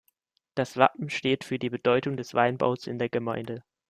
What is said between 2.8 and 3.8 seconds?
in der Gemeinde.